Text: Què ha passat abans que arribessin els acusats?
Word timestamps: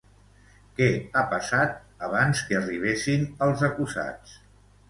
Què 0.79 0.87
ha 1.19 1.23
passat 1.33 1.77
abans 2.09 2.43
que 2.49 2.57
arribessin 2.63 3.29
els 3.49 3.63
acusats? 3.69 4.39